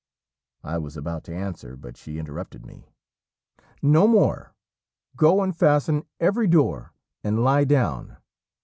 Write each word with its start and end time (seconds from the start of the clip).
I 0.63 0.79
was 0.79 0.97
about 0.97 1.23
to 1.25 1.35
answer, 1.35 1.77
but 1.77 1.95
she 1.95 2.17
interrupted 2.17 2.65
me 2.65 2.89
'No 3.83 4.07
more; 4.07 4.55
go 5.15 5.43
and 5.43 5.55
fasten 5.55 6.05
every 6.19 6.47
door 6.47 6.91
and 7.23 7.43
lie 7.43 7.65
down. 7.65 8.17